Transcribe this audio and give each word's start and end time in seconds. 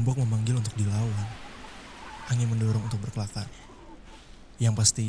Ombak 0.00 0.16
memanggil 0.16 0.56
untuk 0.56 0.72
dilawan. 0.80 1.28
Angin 2.32 2.48
mendorong 2.48 2.88
untuk 2.88 3.04
berkelakar. 3.04 3.44
Yang 4.56 4.74
pasti, 4.80 5.08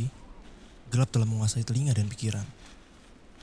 gelap 0.92 1.08
telah 1.16 1.24
menguasai 1.24 1.64
telinga 1.64 1.96
dan 1.96 2.12
pikiran. 2.12 2.44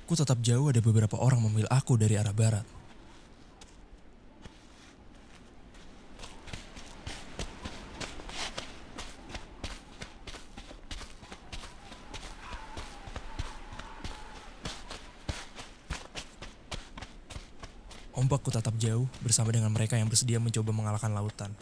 Ku 0.05 0.13
tetap 0.13 0.45
jauh 0.45 0.69
ada 0.69 0.85
beberapa 0.85 1.17
orang 1.17 1.41
memilih 1.41 1.73
aku 1.73 1.97
dari 1.97 2.21
arah 2.21 2.37
barat. 2.37 2.78
Ombak 18.19 18.43
ku 18.43 18.51
tatap 18.51 18.75
jauh 18.83 19.07
bersama 19.23 19.55
dengan 19.55 19.71
mereka 19.71 19.95
yang 19.95 20.11
bersedia 20.11 20.43
mencoba 20.43 20.75
mengalahkan 20.75 21.15
lautan. 21.15 21.55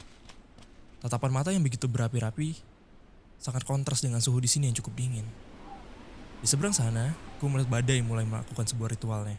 Tatapan 1.04 1.28
mata 1.28 1.52
yang 1.52 1.60
begitu 1.60 1.84
berapi-rapi 1.84 2.56
sangat 3.36 3.60
kontras 3.68 4.00
dengan 4.00 4.24
suhu 4.24 4.40
di 4.40 4.48
sini 4.48 4.72
yang 4.72 4.76
cukup 4.80 4.96
dingin. 4.96 5.28
Di 6.40 6.48
seberang 6.48 6.72
sana, 6.72 7.12
ku 7.36 7.52
melihat 7.52 7.68
badai 7.68 8.00
mulai 8.00 8.24
melakukan 8.24 8.64
sebuah 8.72 8.88
ritualnya. 8.96 9.36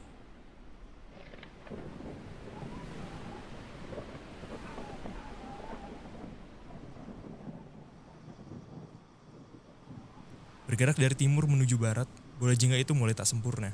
Bergerak 10.70 11.02
dari 11.02 11.18
timur 11.18 11.50
menuju 11.50 11.82
barat, 11.82 12.06
bola 12.38 12.54
jingga 12.54 12.78
itu 12.78 12.94
mulai 12.94 13.18
tak 13.18 13.26
sempurna. 13.26 13.74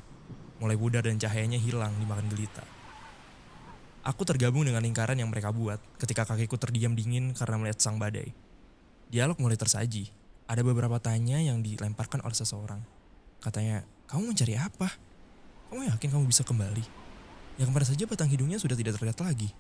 Mulai 0.64 0.80
pudar 0.80 1.04
dan 1.04 1.20
cahayanya 1.20 1.60
hilang 1.60 1.92
dimakan 2.00 2.32
gelita. 2.32 2.83
Aku 4.04 4.28
tergabung 4.28 4.68
dengan 4.68 4.84
lingkaran 4.84 5.16
yang 5.16 5.32
mereka 5.32 5.56
buat 5.56 5.80
ketika 5.96 6.28
kakiku 6.28 6.60
terdiam 6.60 6.92
dingin 6.92 7.32
karena 7.32 7.56
melihat 7.56 7.80
sang 7.80 7.96
badai. 7.96 8.36
Dialog 9.08 9.40
mulai 9.40 9.56
tersaji. 9.56 10.12
Ada 10.44 10.60
beberapa 10.60 11.00
tanya 11.00 11.40
yang 11.40 11.64
dilemparkan 11.64 12.20
oleh 12.20 12.36
seseorang. 12.36 12.84
Katanya, 13.40 13.88
kamu 14.12 14.36
mencari 14.36 14.60
apa? 14.60 14.92
Kamu 15.72 15.88
yakin 15.88 16.10
kamu 16.12 16.28
bisa 16.28 16.44
kembali? 16.44 16.84
Yang 17.56 17.68
kemarin 17.72 17.88
saja 17.96 18.04
batang 18.04 18.28
hidungnya 18.28 18.60
sudah 18.60 18.76
tidak 18.76 19.00
terlihat 19.00 19.24
lagi. 19.24 19.56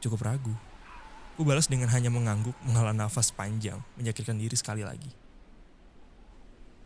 Cukup 0.00 0.24
ragu. 0.24 0.56
Ku 1.36 1.44
balas 1.44 1.68
dengan 1.68 1.92
hanya 1.92 2.08
mengangguk, 2.08 2.56
menghela 2.64 2.96
nafas 2.96 3.28
panjang, 3.28 3.76
menyakitkan 4.00 4.40
diri 4.40 4.56
sekali 4.56 4.88
lagi. 4.88 5.12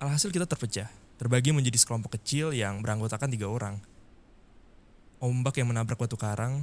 Alhasil 0.02 0.34
kita 0.34 0.44
terpecah, 0.44 0.90
terbagi 1.22 1.54
menjadi 1.54 1.78
sekelompok 1.78 2.18
kecil 2.18 2.50
yang 2.50 2.82
beranggotakan 2.82 3.30
tiga 3.30 3.46
orang. 3.46 3.78
Ombak 5.16 5.56
yang 5.56 5.72
menabrak 5.72 5.96
batu 5.96 6.14
karang, 6.20 6.60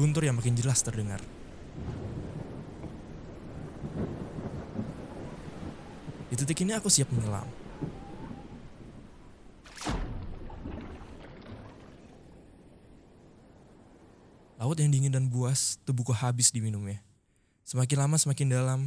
guntur 0.00 0.24
yang 0.24 0.32
makin 0.32 0.56
jelas 0.56 0.80
terdengar. 0.80 1.20
Di 6.32 6.34
titik 6.40 6.64
ini 6.64 6.72
aku 6.72 6.88
siap 6.88 7.12
menyelam. 7.12 7.44
Laut 14.56 14.78
yang 14.80 14.88
dingin 14.88 15.12
dan 15.12 15.28
buas, 15.28 15.76
tubuhku 15.84 16.16
habis 16.16 16.48
diminumnya. 16.48 17.04
Semakin 17.68 18.08
lama 18.08 18.16
semakin 18.16 18.48
dalam, 18.48 18.80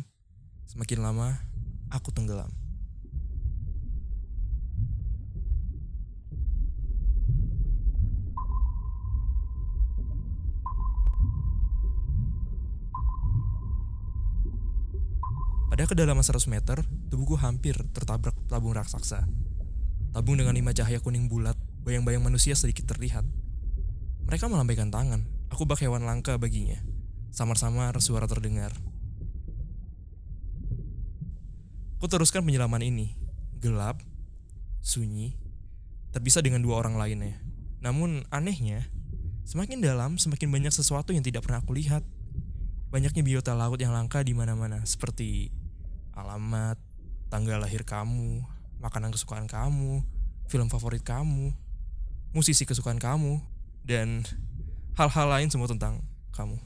semakin 0.66 1.06
lama 1.06 1.38
aku 1.94 2.10
tenggelam. 2.10 2.65
Pada 15.76 15.92
kedalaman 15.92 16.24
100 16.24 16.48
meter, 16.48 16.88
tubuhku 17.12 17.36
hampir 17.36 17.76
tertabrak 17.92 18.32
tabung 18.48 18.72
raksasa. 18.72 19.28
Tabung 20.16 20.40
dengan 20.40 20.56
lima 20.56 20.72
cahaya 20.72 21.04
kuning 21.04 21.28
bulat, 21.28 21.60
bayang-bayang 21.84 22.24
manusia 22.24 22.56
sedikit 22.56 22.96
terlihat. 22.96 23.28
Mereka 24.24 24.48
melambaikan 24.48 24.88
tangan, 24.88 25.28
aku 25.52 25.68
bak 25.68 25.84
hewan 25.84 26.08
langka 26.08 26.40
baginya. 26.40 26.80
Samar-samar 27.36 27.92
suara 28.00 28.24
terdengar. 28.24 28.72
Ku 32.00 32.08
teruskan 32.08 32.48
penyelaman 32.48 32.80
ini. 32.80 33.12
Gelap, 33.60 34.00
sunyi, 34.80 35.36
terpisah 36.16 36.40
dengan 36.40 36.64
dua 36.64 36.80
orang 36.80 36.96
lainnya. 36.96 37.36
Namun 37.84 38.24
anehnya, 38.32 38.88
semakin 39.44 39.84
dalam 39.84 40.16
semakin 40.16 40.56
banyak 40.56 40.72
sesuatu 40.72 41.12
yang 41.12 41.28
tidak 41.28 41.44
pernah 41.44 41.60
aku 41.60 41.76
lihat. 41.76 42.08
Banyaknya 42.96 43.28
biota 43.28 43.52
laut 43.52 43.76
yang 43.84 43.92
langka 43.92 44.24
di 44.24 44.32
mana-mana, 44.32 44.80
seperti 44.88 45.65
alamat, 46.16 46.80
tanggal 47.28 47.60
lahir 47.60 47.84
kamu, 47.84 48.42
makanan 48.80 49.12
kesukaan 49.12 49.46
kamu, 49.46 50.02
film 50.48 50.72
favorit 50.72 51.04
kamu, 51.04 51.52
musisi 52.32 52.64
kesukaan 52.64 52.98
kamu, 52.98 53.44
dan 53.84 54.24
hal-hal 54.96 55.28
lain 55.28 55.52
semua 55.52 55.68
tentang 55.68 56.00
kamu. 56.32 56.58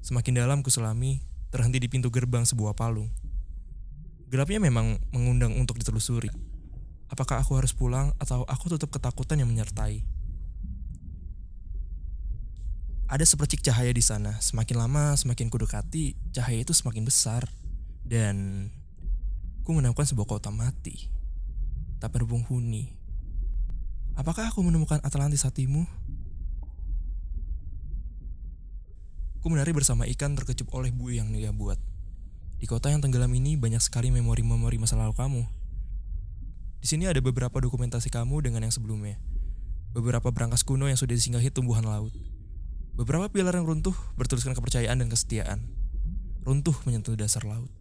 Semakin 0.00 0.42
dalam 0.42 0.64
kuselami, 0.66 1.22
terhenti 1.54 1.78
di 1.78 1.86
pintu 1.86 2.10
gerbang 2.10 2.42
sebuah 2.42 2.74
palung. 2.74 3.12
Gelapnya 4.26 4.58
memang 4.58 4.98
mengundang 5.14 5.54
untuk 5.54 5.78
ditelusuri. 5.78 6.32
Apakah 7.10 7.42
aku 7.42 7.58
harus 7.58 7.74
pulang 7.74 8.14
atau 8.18 8.42
aku 8.46 8.74
tetap 8.74 8.90
ketakutan 8.90 9.38
yang 9.42 9.50
menyertai? 9.50 10.19
Ada 13.10 13.26
sepercik 13.26 13.66
cahaya 13.66 13.90
di 13.90 13.98
sana. 13.98 14.38
Semakin 14.38 14.78
lama, 14.78 15.18
semakin 15.18 15.50
kudekati, 15.50 16.14
cahaya 16.30 16.62
itu 16.62 16.70
semakin 16.70 17.02
besar. 17.02 17.42
Dan 18.06 18.70
ku 19.66 19.74
menemukan 19.74 20.06
sebuah 20.06 20.30
kota 20.30 20.54
mati. 20.54 21.10
Tak 21.98 22.14
berpenghuni. 22.14 22.94
Apakah 24.14 24.54
aku 24.54 24.62
menemukan 24.62 25.02
Atlantis 25.02 25.42
hatimu? 25.42 25.90
Ku 29.42 29.46
menari 29.50 29.74
bersama 29.74 30.06
ikan 30.06 30.38
terkecup 30.38 30.70
oleh 30.70 30.94
buih 30.94 31.18
yang 31.18 31.34
dia 31.34 31.50
buat. 31.50 31.82
Di 32.62 32.70
kota 32.70 32.94
yang 32.94 33.02
tenggelam 33.02 33.34
ini 33.34 33.58
banyak 33.58 33.82
sekali 33.82 34.14
memori-memori 34.14 34.78
masa 34.78 34.94
lalu 34.94 35.18
kamu. 35.18 35.42
Di 36.78 36.86
sini 36.86 37.10
ada 37.10 37.18
beberapa 37.18 37.58
dokumentasi 37.58 38.06
kamu 38.06 38.46
dengan 38.46 38.70
yang 38.70 38.70
sebelumnya. 38.70 39.18
Beberapa 39.98 40.30
berangkas 40.30 40.62
kuno 40.62 40.86
yang 40.86 41.00
sudah 41.00 41.18
disinggahi 41.18 41.50
tumbuhan 41.50 41.82
laut. 41.82 42.14
Beberapa 43.00 43.32
pilar 43.32 43.56
yang 43.56 43.64
runtuh 43.64 43.96
bertuliskan 44.20 44.52
kepercayaan 44.52 45.00
dan 45.00 45.08
kesetiaan. 45.08 45.64
Runtuh 46.44 46.76
menyentuh 46.84 47.16
dasar 47.16 47.48
laut. 47.48 47.72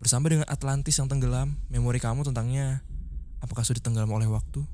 Bersama 0.00 0.32
dengan 0.32 0.48
Atlantis 0.48 0.96
yang 0.96 1.12
tenggelam, 1.12 1.60
memori 1.68 2.00
kamu 2.00 2.24
tentangnya 2.24 2.80
apakah 3.44 3.68
sudah 3.68 3.84
tenggelam 3.84 4.08
oleh 4.08 4.24
waktu? 4.32 4.64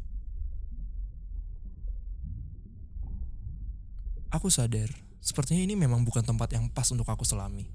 Aku 4.30 4.46
sadar, 4.46 4.94
sepertinya 5.18 5.66
ini 5.66 5.74
memang 5.74 6.06
bukan 6.06 6.22
tempat 6.22 6.54
yang 6.54 6.70
pas 6.70 6.86
untuk 6.94 7.10
aku 7.10 7.26
selami. 7.26 7.66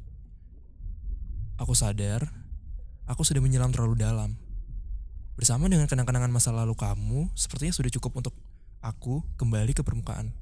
Aku 1.59 1.75
sadar, 1.75 2.23
aku 3.03 3.27
sudah 3.27 3.43
menyelam 3.43 3.75
terlalu 3.75 3.99
dalam. 3.99 4.39
Bersama 5.35 5.67
dengan 5.67 5.91
kenang-kenangan 5.91 6.31
masa 6.31 6.55
lalu 6.55 6.71
kamu, 6.71 7.27
sepertinya 7.35 7.75
sudah 7.75 7.91
cukup 7.91 8.23
untuk 8.23 8.33
aku 8.81 9.23
kembali 9.35 9.73
ke 9.73 9.81
permukaan. 9.81 10.33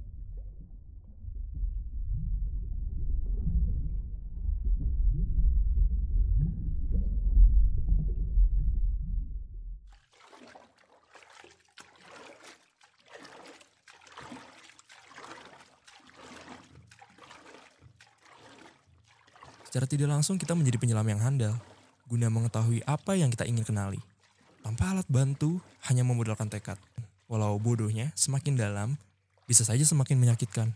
Secara 19.75 19.91
tidak 19.91 20.07
langsung 20.07 20.39
kita 20.39 20.55
menjadi 20.55 20.79
penyelam 20.79 21.03
yang 21.03 21.19
handal, 21.19 21.59
guna 22.07 22.31
mengetahui 22.31 22.79
apa 22.87 23.19
yang 23.19 23.27
kita 23.27 23.43
ingin 23.43 23.67
kenali. 23.67 23.99
Tanpa 24.63 24.95
alat 24.95 25.03
bantu, 25.11 25.59
hanya 25.91 26.07
memodalkan 26.07 26.47
tekad. 26.47 26.79
Walau 27.25 27.57
bodohnya, 27.57 28.13
semakin 28.13 28.53
dalam, 28.53 29.01
bisa 29.49 29.65
saja 29.65 29.81
semakin 29.81 30.21
menyakitkan. 30.21 30.73